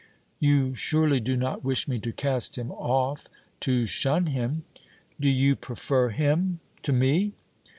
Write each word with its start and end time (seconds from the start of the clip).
"You 0.39 0.73
surely 0.73 1.19
do 1.19 1.37
not 1.37 1.63
wish 1.63 1.87
me 1.87 1.99
to 1.99 2.11
cast 2.11 2.57
him 2.57 2.71
off, 2.71 3.27
to 3.59 3.85
shun 3.85 4.25
him?" 4.25 4.63
"Do 5.19 5.29
you 5.29 5.55
prefer 5.55 6.09
him 6.09 6.59
to 6.81 6.91
me?" 6.91 7.33